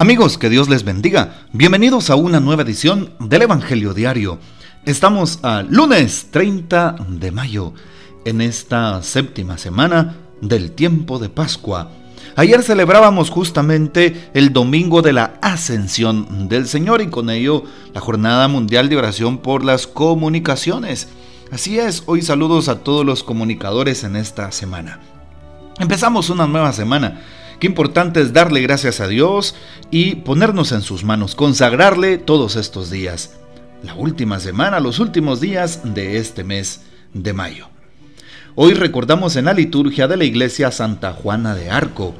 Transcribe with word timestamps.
Amigos, 0.00 0.38
que 0.38 0.48
Dios 0.48 0.68
les 0.68 0.84
bendiga. 0.84 1.42
Bienvenidos 1.52 2.08
a 2.08 2.14
una 2.14 2.38
nueva 2.38 2.62
edición 2.62 3.10
del 3.18 3.42
Evangelio 3.42 3.94
Diario. 3.94 4.38
Estamos 4.84 5.40
a 5.42 5.62
lunes 5.62 6.28
30 6.30 6.94
de 7.08 7.32
mayo, 7.32 7.74
en 8.24 8.40
esta 8.40 9.02
séptima 9.02 9.58
semana 9.58 10.14
del 10.40 10.70
tiempo 10.70 11.18
de 11.18 11.30
Pascua. 11.30 11.90
Ayer 12.36 12.62
celebrábamos 12.62 13.30
justamente 13.30 14.30
el 14.34 14.52
domingo 14.52 15.02
de 15.02 15.14
la 15.14 15.34
ascensión 15.42 16.48
del 16.48 16.68
Señor 16.68 17.02
y 17.02 17.08
con 17.08 17.28
ello 17.28 17.64
la 17.92 18.00
Jornada 18.00 18.46
Mundial 18.46 18.88
de 18.88 18.98
Oración 18.98 19.38
por 19.38 19.64
las 19.64 19.88
Comunicaciones. 19.88 21.08
Así 21.50 21.80
es, 21.80 22.04
hoy 22.06 22.22
saludos 22.22 22.68
a 22.68 22.84
todos 22.84 23.04
los 23.04 23.24
comunicadores 23.24 24.04
en 24.04 24.14
esta 24.14 24.52
semana. 24.52 25.00
Empezamos 25.80 26.30
una 26.30 26.46
nueva 26.46 26.72
semana 26.72 27.20
Qué 27.58 27.66
importante 27.66 28.20
es 28.20 28.32
darle 28.32 28.60
gracias 28.60 29.00
a 29.00 29.08
Dios 29.08 29.56
y 29.90 30.16
ponernos 30.16 30.70
en 30.70 30.80
sus 30.80 31.02
manos, 31.02 31.34
consagrarle 31.34 32.16
todos 32.16 32.54
estos 32.54 32.88
días. 32.88 33.34
La 33.82 33.94
última 33.94 34.38
semana, 34.38 34.78
los 34.78 35.00
últimos 35.00 35.40
días 35.40 35.80
de 35.82 36.18
este 36.18 36.44
mes 36.44 36.82
de 37.14 37.32
mayo. 37.32 37.68
Hoy 38.54 38.74
recordamos 38.74 39.34
en 39.34 39.46
la 39.46 39.54
liturgia 39.54 40.06
de 40.06 40.16
la 40.16 40.24
iglesia 40.24 40.70
Santa 40.70 41.12
Juana 41.12 41.56
de 41.56 41.68
Arco. 41.68 42.14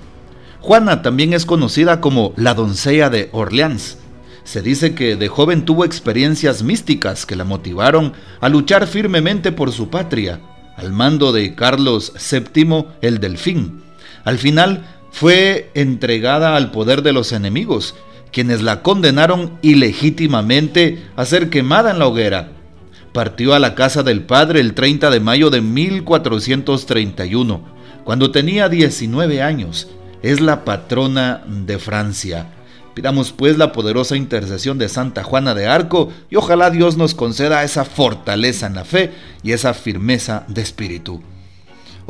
Juana 0.60 1.02
también 1.02 1.32
es 1.32 1.46
conocida 1.46 2.00
como 2.00 2.32
la 2.36 2.54
doncella 2.54 3.08
de 3.08 3.28
Orleans. 3.30 3.98
Se 4.42 4.60
dice 4.60 4.96
que 4.96 5.14
de 5.14 5.28
joven 5.28 5.64
tuvo 5.64 5.84
experiencias 5.84 6.64
místicas 6.64 7.26
que 7.26 7.36
la 7.36 7.44
motivaron 7.44 8.12
a 8.40 8.48
luchar 8.48 8.88
firmemente 8.88 9.52
por 9.52 9.70
su 9.70 9.88
patria, 9.88 10.40
al 10.76 10.90
mando 10.92 11.30
de 11.30 11.54
Carlos 11.54 12.12
VII 12.32 12.86
el 13.02 13.20
Delfín. 13.20 13.82
Al 14.24 14.38
final 14.38 14.97
fue 15.10 15.70
entregada 15.74 16.56
al 16.56 16.70
poder 16.70 17.02
de 17.02 17.12
los 17.12 17.32
enemigos, 17.32 17.94
quienes 18.32 18.62
la 18.62 18.82
condenaron 18.82 19.58
ilegítimamente 19.62 21.02
a 21.16 21.24
ser 21.24 21.50
quemada 21.50 21.90
en 21.90 21.98
la 21.98 22.06
hoguera. 22.06 22.50
Partió 23.12 23.54
a 23.54 23.58
la 23.58 23.74
casa 23.74 24.02
del 24.02 24.22
padre 24.22 24.60
el 24.60 24.74
30 24.74 25.10
de 25.10 25.20
mayo 25.20 25.50
de 25.50 25.60
1431, 25.60 27.60
cuando 28.04 28.30
tenía 28.30 28.68
19 28.68 29.42
años. 29.42 29.88
Es 30.22 30.40
la 30.40 30.64
patrona 30.64 31.42
de 31.46 31.78
Francia. 31.78 32.46
Pidamos 32.94 33.30
pues 33.30 33.56
la 33.56 33.70
poderosa 33.70 34.16
intercesión 34.16 34.78
de 34.78 34.88
Santa 34.88 35.22
Juana 35.22 35.54
de 35.54 35.68
Arco 35.68 36.10
y 36.28 36.36
ojalá 36.36 36.70
Dios 36.70 36.96
nos 36.96 37.14
conceda 37.14 37.62
esa 37.62 37.84
fortaleza 37.84 38.66
en 38.66 38.74
la 38.74 38.84
fe 38.84 39.12
y 39.44 39.52
esa 39.52 39.74
firmeza 39.74 40.44
de 40.48 40.62
espíritu. 40.62 41.22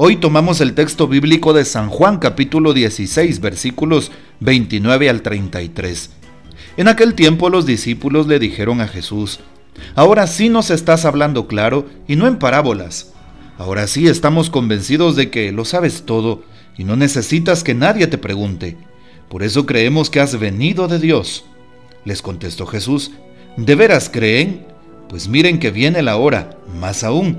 Hoy 0.01 0.15
tomamos 0.15 0.61
el 0.61 0.75
texto 0.75 1.09
bíblico 1.09 1.53
de 1.53 1.65
San 1.65 1.89
Juan 1.89 2.19
capítulo 2.19 2.73
16 2.73 3.41
versículos 3.41 4.13
29 4.39 5.11
al 5.11 5.23
33. 5.23 6.11
En 6.77 6.87
aquel 6.87 7.15
tiempo 7.15 7.51
los 7.51 7.67
discípulos 7.67 8.29
le 8.29 8.39
dijeron 8.39 8.81
a 8.81 8.87
Jesús, 8.87 9.41
Ahora 9.97 10.29
sí 10.29 10.51
nos 10.51 10.71
estás 10.71 11.05
hablando 11.05 11.49
claro 11.49 11.87
y 12.07 12.15
no 12.15 12.29
en 12.29 12.39
parábolas. 12.39 13.13
Ahora 13.59 13.89
sí 13.89 14.07
estamos 14.07 14.51
convencidos 14.51 15.17
de 15.17 15.31
que 15.31 15.51
lo 15.51 15.65
sabes 15.65 16.05
todo 16.07 16.45
y 16.77 16.85
no 16.85 16.95
necesitas 16.95 17.65
que 17.65 17.75
nadie 17.75 18.07
te 18.07 18.19
pregunte. 18.19 18.77
Por 19.29 19.43
eso 19.43 19.67
creemos 19.67 20.11
que 20.11 20.21
has 20.21 20.39
venido 20.39 20.87
de 20.87 21.01
Dios. 21.01 21.45
Les 22.05 22.23
contestó 22.23 22.67
Jesús, 22.67 23.11
¿de 23.57 23.75
veras 23.75 24.09
creen? 24.09 24.65
Pues 25.09 25.27
miren 25.27 25.59
que 25.59 25.73
viene 25.73 26.03
la 26.03 26.19
hora, 26.19 26.57
más 26.79 27.03
aún, 27.03 27.39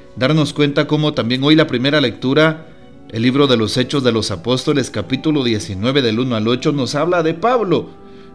darnos 0.15 0.53
cuenta 0.53 0.87
cómo 0.87 1.13
también 1.13 1.43
hoy 1.43 1.55
la 1.55 1.67
primera 1.67 2.01
lectura, 2.01 2.67
el 3.09 3.21
libro 3.21 3.47
de 3.47 3.57
los 3.57 3.77
Hechos 3.77 4.03
de 4.03 4.11
los 4.11 4.31
Apóstoles, 4.31 4.89
capítulo 4.89 5.43
19 5.43 6.01
del 6.01 6.19
1 6.19 6.35
al 6.35 6.47
8, 6.47 6.71
nos 6.71 6.95
habla 6.95 7.23
de 7.23 7.33
Pablo, 7.33 7.89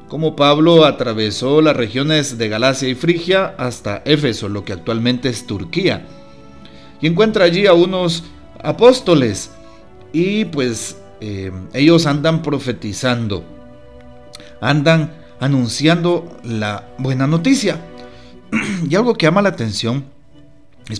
cómo 0.08 0.36
Pablo 0.36 0.84
atravesó 0.84 1.60
las 1.60 1.76
regiones 1.76 2.38
de 2.38 2.48
Galacia 2.48 2.88
y 2.88 2.94
Frigia 2.94 3.54
hasta 3.58 4.02
Éfeso, 4.04 4.48
lo 4.48 4.64
que 4.64 4.72
actualmente 4.72 5.28
es 5.28 5.46
Turquía, 5.46 6.06
y 7.00 7.06
encuentra 7.06 7.44
allí 7.44 7.66
a 7.66 7.74
unos 7.74 8.24
apóstoles 8.62 9.50
y 10.12 10.46
pues 10.46 10.98
eh, 11.20 11.52
ellos 11.74 12.06
andan 12.06 12.42
profetizando, 12.42 13.44
andan 14.60 15.12
anunciando 15.40 16.38
la 16.42 16.88
buena 16.98 17.26
noticia. 17.26 17.80
y 18.88 18.94
algo 18.94 19.14
que 19.14 19.26
llama 19.26 19.42
la 19.42 19.50
atención 19.50 20.15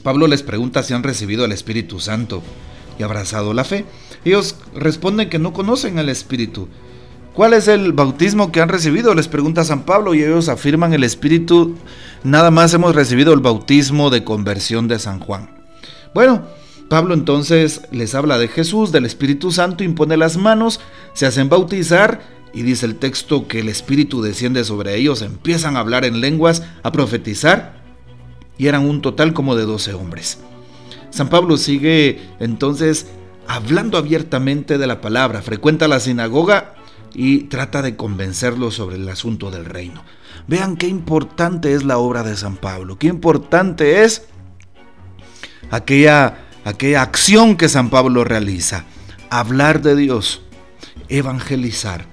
Pablo 0.03 0.27
les 0.27 0.43
pregunta 0.43 0.83
si 0.83 0.95
han 0.95 1.03
recibido 1.03 1.45
el 1.45 1.53
Espíritu 1.53 2.01
Santo 2.01 2.43
y 2.99 3.03
abrazado 3.03 3.55
la 3.55 3.65
fe. 3.65 3.85
Ellos 4.25 4.57
responden 4.75 5.29
que 5.29 5.39
no 5.39 5.53
conocen 5.53 5.99
al 5.99 6.09
Espíritu. 6.09 6.69
¿Cuál 7.35 7.53
es 7.53 7.69
el 7.69 7.93
bautismo 7.93 8.51
que 8.51 8.61
han 8.61 8.69
recibido? 8.69 9.15
Les 9.15 9.29
pregunta 9.29 9.63
San 9.63 9.83
Pablo 9.83 10.15
y 10.15 10.23
ellos 10.23 10.49
afirman 10.49 10.95
el 10.95 11.05
Espíritu. 11.05 11.77
Nada 12.25 12.51
más 12.51 12.73
hemos 12.73 12.95
recibido 12.95 13.35
el 13.35 13.41
bautismo 13.41 14.11
de 14.11 14.25
conversión 14.25 14.89
de 14.89 14.99
San 14.99 15.21
Juan. 15.21 15.51
Bueno, 16.15 16.47
Pablo 16.89 17.15
entonces 17.15 17.83
les 17.91 18.15
habla 18.15 18.39
de 18.39 18.49
Jesús, 18.49 18.91
del 18.91 19.05
Espíritu 19.05 19.53
Santo, 19.53 19.85
impone 19.85 20.17
las 20.17 20.37
manos, 20.37 20.81
se 21.13 21.27
hacen 21.27 21.49
bautizar 21.49 22.23
y 22.55 22.63
dice 22.63 22.87
el 22.87 22.97
texto 22.97 23.49
que 23.49 23.61
el 23.61 23.69
Espíritu 23.69 24.23
desciende 24.23 24.65
sobre 24.65 24.97
ellos, 24.97 25.21
empiezan 25.21 25.77
a 25.77 25.81
hablar 25.81 26.07
en 26.07 26.21
lenguas, 26.21 26.63
a 26.83 26.91
profetizar, 26.91 27.76
y 28.59 28.67
eran 28.67 28.89
un 28.89 29.03
total 29.03 29.33
como 29.33 29.57
de 29.57 29.65
12 29.65 29.95
hombres. 29.95 30.39
San 31.11 31.29
Pablo 31.29 31.57
sigue 31.57 32.21
entonces 32.41 33.07
hablando 33.47 33.99
abiertamente 33.99 34.79
de 34.79 34.87
la 34.87 35.01
palabra, 35.01 35.43
frecuenta 35.43 35.89
la 35.89 36.01
sinagoga 36.01 36.75
y 37.15 37.45
trata 37.45 37.83
de 37.83 37.97
convencerlos 37.97 38.75
sobre 38.75 38.97
el 38.97 39.09
asunto 39.09 39.51
del 39.51 39.65
reino. 39.65 40.05
Vean 40.47 40.77
qué 40.77 40.87
importante 40.87 41.73
es 41.73 41.85
la 41.85 41.99
obra 41.99 42.23
de 42.23 42.37
San 42.37 42.57
Pablo, 42.57 42.99
qué 42.99 43.07
importante 43.07 44.05
es 44.05 44.27
aquella, 45.71 46.39
aquella 46.65 47.03
acción 47.03 47.57
que 47.57 47.69
San 47.69 47.91
Pablo 47.91 48.25
realiza, 48.25 48.85
hablar 49.31 49.83
de 49.83 49.97
Dios, 49.97 50.43
evangelizar. 51.09 52.07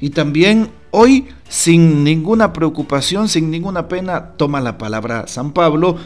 Y 0.00 0.10
también 0.10 0.70
hoy, 0.90 1.28
sin 1.48 2.04
ninguna 2.04 2.52
preocupación, 2.52 3.28
sin 3.28 3.50
ninguna 3.50 3.88
pena, 3.88 4.32
toma 4.36 4.60
la 4.60 4.78
palabra 4.78 5.26
San 5.26 5.52
Pablo 5.52 5.96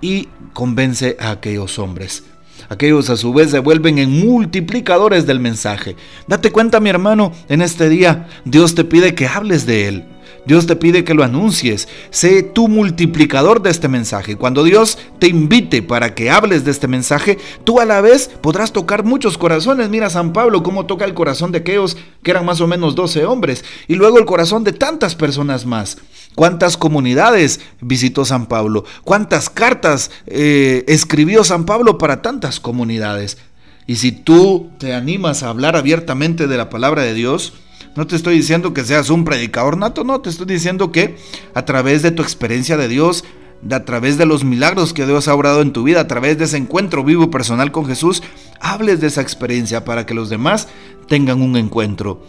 y 0.00 0.28
convence 0.52 1.16
a 1.20 1.30
aquellos 1.30 1.78
hombres. 1.78 2.24
Aquellos 2.68 3.10
a 3.10 3.16
su 3.16 3.32
vez 3.32 3.50
se 3.50 3.58
vuelven 3.58 3.98
en 3.98 4.26
multiplicadores 4.26 5.26
del 5.26 5.40
mensaje. 5.40 5.96
Date 6.26 6.50
cuenta, 6.50 6.80
mi 6.80 6.90
hermano, 6.90 7.32
en 7.48 7.62
este 7.62 7.88
día 7.88 8.28
Dios 8.44 8.74
te 8.74 8.84
pide 8.84 9.14
que 9.14 9.28
hables 9.28 9.66
de 9.66 9.88
Él 9.88 10.04
Dios 10.46 10.66
te 10.66 10.76
pide 10.76 11.04
que 11.04 11.14
lo 11.14 11.24
anuncies. 11.24 11.88
Sé 12.10 12.42
tú 12.42 12.68
multiplicador 12.68 13.62
de 13.62 13.70
este 13.70 13.88
mensaje. 13.88 14.36
Cuando 14.36 14.62
Dios 14.62 14.98
te 15.18 15.26
invite 15.26 15.82
para 15.82 16.14
que 16.14 16.30
hables 16.30 16.64
de 16.64 16.70
este 16.70 16.88
mensaje, 16.88 17.38
tú 17.64 17.80
a 17.80 17.84
la 17.84 18.00
vez 18.00 18.30
podrás 18.40 18.72
tocar 18.72 19.04
muchos 19.04 19.38
corazones. 19.38 19.88
Mira 19.88 20.08
San 20.08 20.32
Pablo 20.32 20.62
cómo 20.62 20.86
toca 20.86 21.04
el 21.04 21.14
corazón 21.14 21.52
de 21.52 21.58
aquellos 21.58 21.96
que 22.22 22.30
eran 22.30 22.44
más 22.44 22.60
o 22.60 22.66
menos 22.66 22.94
12 22.94 23.26
hombres 23.26 23.64
y 23.88 23.94
luego 23.94 24.18
el 24.18 24.24
corazón 24.24 24.64
de 24.64 24.72
tantas 24.72 25.14
personas 25.16 25.66
más. 25.66 25.98
¿Cuántas 26.36 26.76
comunidades 26.76 27.60
visitó 27.80 28.24
San 28.24 28.46
Pablo? 28.46 28.84
¿Cuántas 29.04 29.48
cartas 29.48 30.10
eh, 30.26 30.84
escribió 30.86 31.44
San 31.44 31.64
Pablo 31.64 31.98
para 31.98 32.22
tantas 32.22 32.60
comunidades? 32.60 33.38
Y 33.86 33.96
si 33.96 34.12
tú 34.12 34.70
te 34.78 34.94
animas 34.94 35.42
a 35.42 35.48
hablar 35.48 35.76
abiertamente 35.76 36.46
de 36.46 36.56
la 36.56 36.68
palabra 36.68 37.02
de 37.02 37.14
Dios, 37.14 37.54
no 37.96 38.06
te 38.06 38.16
estoy 38.16 38.36
diciendo 38.36 38.74
que 38.74 38.84
seas 38.84 39.10
un 39.10 39.24
predicador 39.24 39.76
nato, 39.76 40.04
no, 40.04 40.20
te 40.20 40.30
estoy 40.30 40.46
diciendo 40.46 40.92
que 40.92 41.16
a 41.54 41.64
través 41.64 42.02
de 42.02 42.10
tu 42.10 42.22
experiencia 42.22 42.76
de 42.76 42.88
Dios, 42.88 43.24
a 43.70 43.84
través 43.84 44.18
de 44.18 44.26
los 44.26 44.44
milagros 44.44 44.92
que 44.92 45.06
Dios 45.06 45.28
ha 45.28 45.34
obrado 45.34 45.62
en 45.62 45.72
tu 45.72 45.82
vida, 45.82 46.00
a 46.00 46.08
través 46.08 46.38
de 46.38 46.44
ese 46.44 46.58
encuentro 46.58 47.02
vivo 47.02 47.30
personal 47.30 47.72
con 47.72 47.86
Jesús, 47.86 48.22
hables 48.60 49.00
de 49.00 49.06
esa 49.08 49.22
experiencia 49.22 49.84
para 49.84 50.06
que 50.06 50.14
los 50.14 50.28
demás 50.28 50.68
tengan 51.08 51.40
un 51.40 51.56
encuentro. 51.56 52.22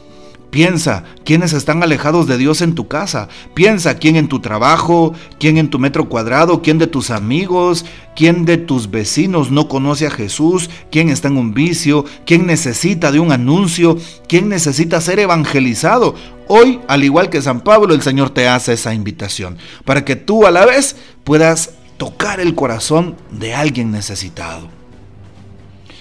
Piensa 0.49 1.03
quiénes 1.25 1.51
están 1.53 1.83
alejados 1.83 2.25
de 2.25 2.38
Dios 2.38 2.61
en 2.61 2.73
tu 2.73 2.88
casa. 2.88 3.27
Piensa 3.53 3.97
quién 3.97 4.15
en 4.15 4.29
tu 4.29 4.39
trabajo, 4.39 5.13
quién 5.39 5.57
en 5.57 5.69
tu 5.69 5.77
metro 5.77 6.07
cuadrado, 6.07 6.61
quién 6.61 6.77
de 6.77 6.88
tus 6.88 7.09
amigos, 7.09 7.85
quién 8.15 8.45
de 8.45 8.57
tus 8.57 8.89
vecinos 8.89 9.51
no 9.51 9.67
conoce 9.67 10.07
a 10.07 10.11
Jesús, 10.11 10.69
quién 10.89 11.09
está 11.09 11.27
en 11.27 11.38
un 11.38 11.53
vicio, 11.53 12.05
quién 12.25 12.47
necesita 12.47 13.11
de 13.11 13.19
un 13.19 13.31
anuncio, 13.31 13.97
quién 14.27 14.47
necesita 14.47 15.01
ser 15.01 15.19
evangelizado. 15.19 16.15
Hoy, 16.47 16.79
al 16.88 17.03
igual 17.03 17.29
que 17.29 17.41
San 17.41 17.61
Pablo, 17.61 17.94
el 17.94 18.01
Señor 18.01 18.29
te 18.29 18.47
hace 18.47 18.73
esa 18.73 18.94
invitación 18.94 19.57
para 19.83 20.05
que 20.05 20.15
tú 20.15 20.47
a 20.47 20.51
la 20.51 20.65
vez 20.65 20.95
puedas 21.25 21.71
tocar 21.97 22.39
el 22.39 22.55
corazón 22.55 23.17
de 23.31 23.53
alguien 23.53 23.91
necesitado. 23.91 24.69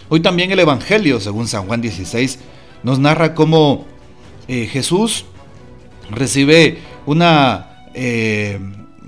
Hoy 0.08 0.20
también 0.20 0.52
el 0.52 0.60
Evangelio, 0.60 1.20
según 1.20 1.48
San 1.48 1.66
Juan 1.66 1.80
16, 1.80 2.38
nos 2.84 3.00
narra 3.00 3.34
cómo 3.34 3.86
eh, 4.48 4.66
Jesús 4.66 5.24
recibe 6.10 6.78
una, 7.06 7.88
eh, 7.94 8.58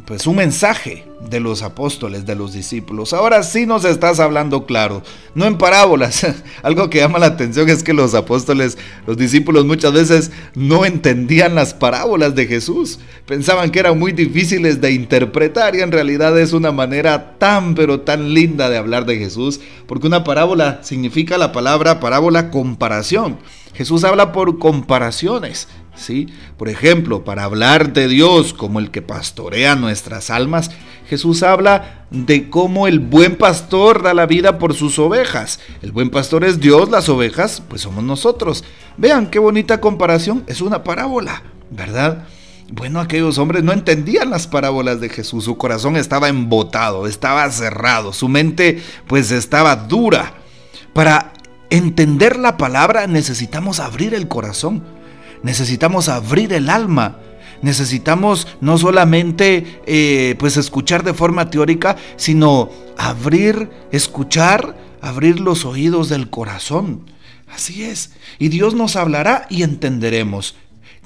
pues 0.05 0.27
un 0.27 0.37
mensaje 0.37 1.08
de 1.21 1.41
los 1.41 1.63
apóstoles, 1.63 2.27
de 2.27 2.35
los 2.35 2.53
discípulos. 2.53 3.13
Ahora 3.13 3.43
sí 3.43 3.67
nos 3.67 3.85
estás 3.85 4.21
hablando 4.21 4.67
claro, 4.67 5.03
no 5.35 5.47
en 5.47 5.59
parábolas. 5.59 6.27
Algo 6.63 6.89
que 6.89 6.99
llama 6.99 7.19
la 7.19 7.27
atención 7.27 7.69
es 7.69 7.83
que 7.83 7.93
los 7.93 8.15
apóstoles, 8.15 8.79
los 9.07 9.17
discípulos 9.17 9.65
muchas 9.65 9.93
veces 9.93 10.31
no 10.55 10.85
entendían 10.85 11.55
las 11.55 11.75
parábolas 11.75 12.35
de 12.35 12.47
Jesús. 12.47 13.01
Pensaban 13.27 13.71
que 13.71 13.81
eran 13.81 13.99
muy 13.99 14.13
difíciles 14.13 14.81
de 14.81 14.93
interpretar 14.93 15.75
y 15.75 15.81
en 15.81 15.93
realidad 15.93 16.39
es 16.39 16.53
una 16.53 16.73
manera 16.73 17.39
tan 17.39 17.75
pero 17.75 18.01
tan 18.01 18.33
linda 18.33 18.69
de 18.71 18.79
hablar 18.79 19.05
de 19.05 19.19
Jesús, 19.19 19.61
porque 19.87 20.07
una 20.07 20.25
parábola 20.25 20.81
significa 20.83 21.39
la 21.39 21.53
palabra 21.53 22.01
parábola 22.01 22.51
comparación. 22.51 23.39
Jesús 23.75 24.03
habla 24.05 24.33
por 24.33 24.59
comparaciones. 24.59 25.69
¿Sí? 25.99 26.29
Por 26.57 26.69
ejemplo, 26.69 27.25
para 27.25 27.45
hablar 27.45 27.93
de 27.93 28.07
Dios 28.07 28.55
como 28.55 28.79
el 28.79 28.91
que 28.91 29.03
pastorea 29.03 29.75
nuestras 29.75 30.31
almas, 30.31 30.71
Jesús 31.09 31.43
habla 31.43 32.07
de 32.11 32.51
cómo 32.51 32.87
el 32.87 33.01
buen 33.01 33.37
pastor 33.37 34.03
da 34.03 34.15
la 34.15 34.27
vida 34.27 34.59
por 34.59 34.75
sus 34.75 34.99
ovejas. 34.99 35.59
El 35.83 35.91
buen 35.91 36.11
pastor 36.11 36.45
es 36.45 36.61
Dios, 36.61 36.91
las 36.91 37.09
ovejas 37.09 37.63
pues 37.69 37.83
somos 37.83 38.05
nosotros. 38.05 38.65
Vean 38.97 39.29
qué 39.29 39.39
bonita 39.39 39.81
comparación, 39.81 40.45
es 40.47 40.61
una 40.61 40.85
parábola, 40.85 41.43
¿verdad? 41.71 42.27
Bueno, 42.71 43.01
aquellos 43.01 43.39
hombres 43.39 43.65
no 43.65 43.73
entendían 43.73 44.29
las 44.29 44.47
parábolas 44.47 45.01
de 45.01 45.09
Jesús, 45.09 45.45
su 45.45 45.57
corazón 45.57 45.97
estaba 45.97 46.29
embotado, 46.29 47.07
estaba 47.07 47.51
cerrado, 47.51 48.13
su 48.13 48.29
mente 48.29 48.83
pues 49.07 49.31
estaba 49.31 49.75
dura. 49.75 50.35
Para 50.93 51.33
entender 51.71 52.39
la 52.39 52.59
palabra 52.59 53.07
necesitamos 53.07 53.81
abrir 53.81 54.13
el 54.13 54.29
corazón, 54.29 54.85
necesitamos 55.43 56.09
abrir 56.09 56.53
el 56.53 56.71
alma 56.71 57.19
necesitamos 57.63 58.47
no 58.61 58.79
solamente 58.79 59.81
eh, 59.87 60.37
pues 60.39 60.57
escuchar 60.57 61.03
de 61.03 61.15
forma 61.15 61.51
teórica, 61.51 61.97
sino 62.17 62.71
abrir, 62.97 63.71
escuchar, 63.93 64.77
abrir 65.01 65.41
los 65.41 65.65
oídos 65.65 66.09
del 66.09 66.31
corazón. 66.31 67.11
Así 67.49 67.85
es. 67.85 68.13
Y 68.39 68.49
Dios 68.49 68.75
nos 68.75 68.97
hablará 68.97 69.47
y 69.49 69.63
entenderemos. 69.63 70.57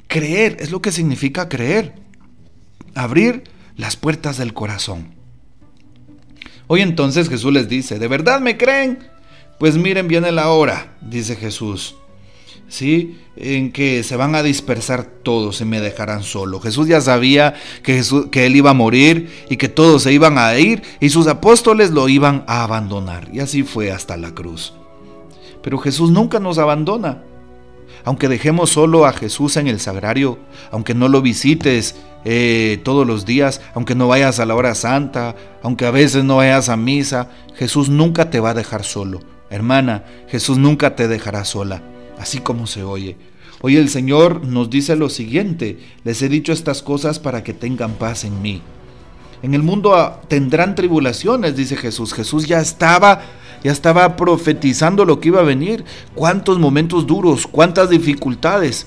Creer 0.08 0.56
es 0.60 0.70
lo 0.70 0.82
que 0.82 0.92
significa 0.92 1.48
creer. 1.48 1.94
Abrir 2.94 3.44
las 3.76 3.96
puertas 3.96 4.36
del 4.36 4.52
corazón. 4.52 5.14
Hoy 6.66 6.82
entonces 6.82 7.28
Jesús 7.28 7.52
les 7.52 7.68
dice, 7.68 7.98
¿de 7.98 8.08
verdad 8.08 8.40
me 8.40 8.56
creen? 8.56 8.98
Pues 9.58 9.76
miren, 9.76 10.08
viene 10.08 10.32
la 10.32 10.48
hora, 10.50 10.96
dice 11.00 11.36
Jesús. 11.36 11.94
¿Sí? 12.72 13.18
En 13.36 13.70
que 13.70 14.02
se 14.02 14.16
van 14.16 14.34
a 14.34 14.42
dispersar 14.42 15.04
todos 15.04 15.60
y 15.60 15.66
me 15.66 15.82
dejarán 15.82 16.22
solo. 16.22 16.58
Jesús 16.58 16.88
ya 16.88 17.02
sabía 17.02 17.54
que, 17.82 18.00
él 18.46 18.56
iba 18.56 18.70
a 18.70 18.74
morir 18.74 19.44
y 19.50 19.58
que 19.58 19.68
todos 19.68 20.04
se 20.04 20.12
iban 20.12 20.38
a 20.38 20.56
ir 20.58 20.82
y 20.98 21.10
sus 21.10 21.26
apóstoles 21.26 21.90
lo 21.90 22.08
iban 22.08 22.44
a 22.46 22.64
abandonar. 22.64 23.28
Y 23.30 23.40
así 23.40 23.62
fue 23.62 23.92
hasta 23.92 24.16
la 24.16 24.34
cruz. 24.34 24.72
Pero 25.62 25.78
Jesús 25.78 26.10
nunca 26.10 26.40
nos 26.40 26.56
abandona. 26.56 27.22
Aunque 28.04 28.28
dejemos 28.28 28.70
solo 28.70 29.04
a 29.04 29.12
Jesús 29.12 29.58
en 29.58 29.68
el 29.68 29.78
sagrario, 29.78 30.38
aunque 30.70 30.94
no 30.94 31.08
lo 31.08 31.20
visites 31.20 31.94
eh, 32.24 32.80
todos 32.82 33.06
los 33.06 33.26
días, 33.26 33.60
aunque 33.74 33.94
no 33.94 34.08
vayas 34.08 34.40
a 34.40 34.46
la 34.46 34.54
hora 34.54 34.74
santa, 34.74 35.36
aunque 35.62 35.84
a 35.84 35.90
veces 35.90 36.24
no 36.24 36.36
vayas 36.36 36.70
a 36.70 36.76
misa, 36.78 37.28
Jesús 37.54 37.90
nunca 37.90 38.30
te 38.30 38.40
va 38.40 38.50
a 38.50 38.54
dejar 38.54 38.82
solo. 38.82 39.20
Hermana, 39.50 40.04
Jesús 40.28 40.56
nunca 40.56 40.96
te 40.96 41.06
dejará 41.06 41.44
sola 41.44 41.82
así 42.18 42.38
como 42.38 42.66
se 42.66 42.82
oye. 42.82 43.16
Hoy 43.60 43.76
el 43.76 43.88
Señor 43.88 44.44
nos 44.44 44.70
dice 44.70 44.96
lo 44.96 45.08
siguiente, 45.08 45.78
les 46.04 46.20
he 46.22 46.28
dicho 46.28 46.52
estas 46.52 46.82
cosas 46.82 47.18
para 47.18 47.44
que 47.44 47.52
tengan 47.52 47.92
paz 47.92 48.24
en 48.24 48.42
mí. 48.42 48.60
En 49.42 49.54
el 49.54 49.62
mundo 49.62 49.94
ah, 49.94 50.20
tendrán 50.28 50.74
tribulaciones, 50.74 51.56
dice 51.56 51.76
Jesús. 51.76 52.14
Jesús 52.14 52.46
ya 52.46 52.60
estaba, 52.60 53.22
ya 53.62 53.72
estaba 53.72 54.16
profetizando 54.16 55.04
lo 55.04 55.20
que 55.20 55.28
iba 55.28 55.40
a 55.40 55.44
venir. 55.44 55.84
Cuántos 56.14 56.58
momentos 56.58 57.06
duros, 57.06 57.46
cuántas 57.46 57.90
dificultades, 57.90 58.86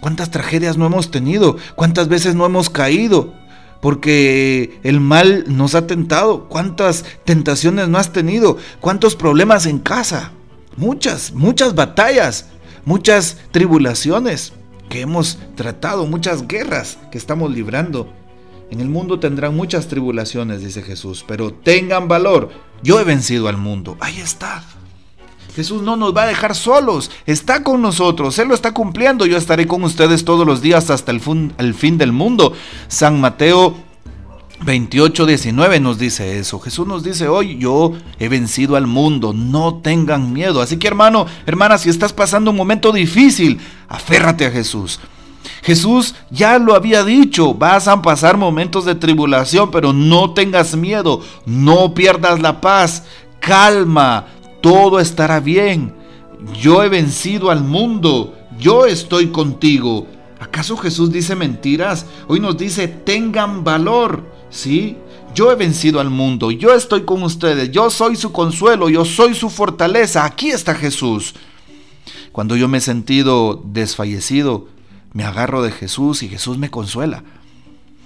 cuántas 0.00 0.30
tragedias 0.30 0.76
no 0.76 0.86
hemos 0.86 1.10
tenido, 1.10 1.56
cuántas 1.74 2.08
veces 2.08 2.36
no 2.36 2.46
hemos 2.46 2.70
caído, 2.70 3.34
porque 3.80 4.78
el 4.84 5.00
mal 5.00 5.44
nos 5.48 5.74
ha 5.74 5.86
tentado. 5.86 6.48
¿Cuántas 6.48 7.04
tentaciones 7.24 7.88
no 7.88 7.98
has 7.98 8.12
tenido? 8.12 8.56
¿Cuántos 8.80 9.16
problemas 9.16 9.66
en 9.66 9.78
casa? 9.78 10.32
Muchas, 10.76 11.32
muchas 11.32 11.74
batallas, 11.74 12.46
muchas 12.84 13.38
tribulaciones 13.50 14.52
que 14.88 15.00
hemos 15.00 15.38
tratado, 15.54 16.06
muchas 16.06 16.46
guerras 16.46 16.98
que 17.10 17.18
estamos 17.18 17.50
librando. 17.50 18.12
En 18.70 18.80
el 18.80 18.88
mundo 18.88 19.20
tendrán 19.20 19.56
muchas 19.56 19.88
tribulaciones, 19.88 20.62
dice 20.62 20.82
Jesús, 20.82 21.24
pero 21.26 21.52
tengan 21.52 22.08
valor. 22.08 22.50
Yo 22.82 22.98
he 23.00 23.04
vencido 23.04 23.48
al 23.48 23.56
mundo. 23.56 23.96
Ahí 24.00 24.20
está. 24.20 24.64
Jesús 25.54 25.82
no 25.82 25.96
nos 25.96 26.16
va 26.16 26.24
a 26.24 26.26
dejar 26.26 26.56
solos, 26.56 27.12
está 27.26 27.62
con 27.62 27.80
nosotros, 27.80 28.36
Él 28.40 28.48
lo 28.48 28.54
está 28.54 28.74
cumpliendo, 28.74 29.24
yo 29.24 29.36
estaré 29.36 29.68
con 29.68 29.84
ustedes 29.84 30.24
todos 30.24 30.44
los 30.44 30.60
días 30.60 30.90
hasta 30.90 31.12
el, 31.12 31.20
el 31.58 31.74
fin 31.74 31.96
del 31.96 32.10
mundo. 32.10 32.54
San 32.88 33.20
Mateo 33.20 33.76
28, 34.62 35.26
19 35.26 35.80
nos 35.80 35.98
dice 35.98 36.38
eso. 36.38 36.60
Jesús 36.60 36.86
nos 36.86 37.02
dice 37.02 37.28
hoy, 37.28 37.58
yo 37.58 37.92
he 38.18 38.28
vencido 38.28 38.76
al 38.76 38.86
mundo, 38.86 39.32
no 39.32 39.76
tengan 39.76 40.32
miedo. 40.32 40.60
Así 40.60 40.78
que 40.78 40.86
hermano, 40.86 41.26
hermana, 41.46 41.78
si 41.78 41.90
estás 41.90 42.12
pasando 42.12 42.50
un 42.50 42.56
momento 42.56 42.92
difícil, 42.92 43.60
aférrate 43.88 44.46
a 44.46 44.50
Jesús. 44.50 45.00
Jesús 45.62 46.14
ya 46.30 46.58
lo 46.58 46.74
había 46.74 47.04
dicho, 47.04 47.54
vas 47.54 47.88
a 47.88 48.00
pasar 48.00 48.36
momentos 48.36 48.84
de 48.84 48.94
tribulación, 48.94 49.70
pero 49.70 49.92
no 49.92 50.32
tengas 50.32 50.76
miedo, 50.76 51.20
no 51.46 51.94
pierdas 51.94 52.40
la 52.40 52.60
paz, 52.60 53.04
calma, 53.40 54.26
todo 54.60 55.00
estará 55.00 55.40
bien. 55.40 55.94
Yo 56.60 56.82
he 56.82 56.88
vencido 56.88 57.50
al 57.50 57.62
mundo, 57.62 58.34
yo 58.58 58.86
estoy 58.86 59.28
contigo. 59.28 60.06
¿Acaso 60.40 60.76
Jesús 60.76 61.10
dice 61.10 61.34
mentiras? 61.34 62.06
Hoy 62.28 62.40
nos 62.40 62.56
dice, 62.56 62.86
tengan 62.86 63.64
valor. 63.64 64.33
¿Sí? 64.54 64.96
Yo 65.34 65.50
he 65.50 65.56
vencido 65.56 66.00
al 66.00 66.10
mundo, 66.10 66.52
yo 66.52 66.72
estoy 66.72 67.02
con 67.02 67.22
ustedes, 67.24 67.72
yo 67.72 67.90
soy 67.90 68.14
su 68.14 68.30
consuelo, 68.30 68.88
yo 68.88 69.04
soy 69.04 69.34
su 69.34 69.50
fortaleza, 69.50 70.24
aquí 70.24 70.50
está 70.50 70.74
Jesús. 70.74 71.34
Cuando 72.30 72.56
yo 72.56 72.68
me 72.68 72.78
he 72.78 72.80
sentido 72.80 73.60
desfallecido, 73.64 74.68
me 75.12 75.24
agarro 75.24 75.62
de 75.62 75.72
Jesús 75.72 76.22
y 76.22 76.28
Jesús 76.28 76.56
me 76.56 76.70
consuela. 76.70 77.24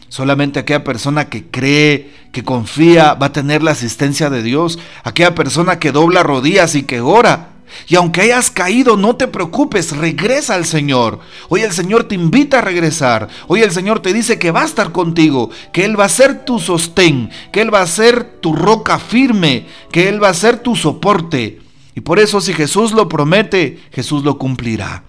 Solamente 0.08 0.58
aquella 0.58 0.84
persona 0.84 1.28
que 1.28 1.44
cree, 1.50 2.10
que 2.32 2.42
confía, 2.42 3.12
va 3.12 3.26
a 3.26 3.32
tener 3.32 3.62
la 3.62 3.72
asistencia 3.72 4.30
de 4.30 4.42
Dios. 4.42 4.78
Aquella 5.04 5.34
persona 5.34 5.78
que 5.78 5.92
dobla 5.92 6.22
rodillas 6.22 6.74
y 6.74 6.84
que 6.84 7.02
ora, 7.02 7.50
y 7.86 7.96
aunque 7.96 8.22
hayas 8.22 8.50
caído, 8.50 8.96
no 8.96 9.16
te 9.16 9.28
preocupes, 9.28 9.96
regresa 9.96 10.54
al 10.54 10.64
Señor. 10.64 11.20
Hoy 11.48 11.62
el 11.62 11.72
Señor 11.72 12.04
te 12.04 12.14
invita 12.14 12.58
a 12.58 12.62
regresar. 12.62 13.28
Hoy 13.46 13.62
el 13.62 13.70
Señor 13.70 14.00
te 14.00 14.12
dice 14.12 14.38
que 14.38 14.50
va 14.50 14.62
a 14.62 14.66
estar 14.66 14.92
contigo, 14.92 15.50
que 15.72 15.84
Él 15.84 15.98
va 15.98 16.04
a 16.04 16.10
ser 16.10 16.44
tu 16.44 16.58
sostén, 16.58 17.30
que 17.52 17.60
Él 17.60 17.72
va 17.72 17.82
a 17.82 17.86
ser 17.86 18.40
tu 18.40 18.54
roca 18.54 18.98
firme, 18.98 19.66
que 19.90 20.08
Él 20.08 20.22
va 20.22 20.28
a 20.28 20.34
ser 20.34 20.58
tu 20.58 20.76
soporte. 20.76 21.60
Y 21.94 22.00
por 22.00 22.18
eso 22.18 22.40
si 22.40 22.52
Jesús 22.52 22.92
lo 22.92 23.08
promete, 23.08 23.80
Jesús 23.92 24.22
lo 24.22 24.38
cumplirá. 24.38 25.07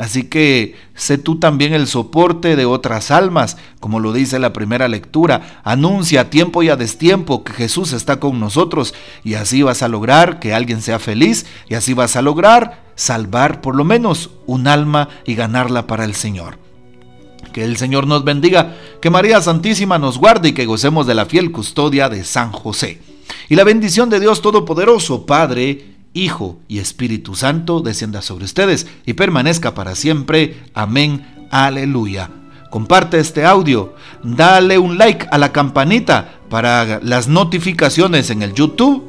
Así 0.00 0.22
que 0.22 0.76
sé 0.94 1.18
tú 1.18 1.38
también 1.38 1.74
el 1.74 1.86
soporte 1.86 2.56
de 2.56 2.64
otras 2.64 3.10
almas, 3.10 3.58
como 3.80 4.00
lo 4.00 4.14
dice 4.14 4.38
la 4.38 4.54
primera 4.54 4.88
lectura. 4.88 5.60
Anuncia 5.62 6.22
a 6.22 6.30
tiempo 6.30 6.62
y 6.62 6.70
a 6.70 6.76
destiempo 6.76 7.44
que 7.44 7.52
Jesús 7.52 7.92
está 7.92 8.18
con 8.18 8.40
nosotros 8.40 8.94
y 9.24 9.34
así 9.34 9.60
vas 9.60 9.82
a 9.82 9.88
lograr 9.88 10.40
que 10.40 10.54
alguien 10.54 10.80
sea 10.80 10.98
feliz 11.00 11.44
y 11.68 11.74
así 11.74 11.92
vas 11.92 12.16
a 12.16 12.22
lograr 12.22 12.82
salvar 12.94 13.60
por 13.60 13.76
lo 13.76 13.84
menos 13.84 14.30
un 14.46 14.68
alma 14.68 15.10
y 15.26 15.34
ganarla 15.34 15.86
para 15.86 16.06
el 16.06 16.14
Señor. 16.14 16.56
Que 17.52 17.64
el 17.64 17.76
Señor 17.76 18.06
nos 18.06 18.24
bendiga, 18.24 18.76
que 19.02 19.10
María 19.10 19.42
Santísima 19.42 19.98
nos 19.98 20.16
guarde 20.16 20.48
y 20.48 20.52
que 20.54 20.64
gocemos 20.64 21.06
de 21.06 21.14
la 21.14 21.26
fiel 21.26 21.52
custodia 21.52 22.08
de 22.08 22.24
San 22.24 22.52
José. 22.52 23.02
Y 23.50 23.54
la 23.54 23.64
bendición 23.64 24.08
de 24.08 24.18
Dios 24.18 24.40
Todopoderoso, 24.40 25.26
Padre, 25.26 25.89
Hijo 26.12 26.58
y 26.68 26.78
Espíritu 26.78 27.34
Santo 27.34 27.80
descienda 27.80 28.22
sobre 28.22 28.44
ustedes 28.44 28.86
y 29.06 29.14
permanezca 29.14 29.74
para 29.74 29.94
siempre. 29.94 30.64
Amén. 30.74 31.46
Aleluya. 31.50 32.30
Comparte 32.70 33.18
este 33.18 33.44
audio, 33.44 33.94
dale 34.22 34.78
un 34.78 34.96
like 34.96 35.26
a 35.32 35.38
la 35.38 35.50
campanita 35.50 36.38
para 36.48 37.00
las 37.02 37.26
notificaciones 37.26 38.30
en 38.30 38.42
el 38.42 38.54
YouTube 38.54 39.04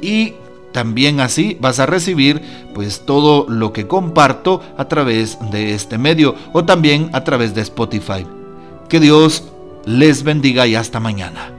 y 0.00 0.32
también 0.72 1.20
así 1.20 1.56
vas 1.60 1.78
a 1.78 1.86
recibir 1.86 2.42
pues 2.74 3.04
todo 3.04 3.46
lo 3.48 3.72
que 3.72 3.86
comparto 3.86 4.62
a 4.76 4.88
través 4.88 5.38
de 5.50 5.74
este 5.74 5.98
medio 5.98 6.34
o 6.52 6.64
también 6.64 7.10
a 7.12 7.24
través 7.24 7.54
de 7.54 7.62
Spotify. 7.62 8.26
Que 8.88 9.00
Dios 9.00 9.44
les 9.84 10.22
bendiga 10.22 10.66
y 10.66 10.74
hasta 10.74 11.00
mañana. 11.00 11.55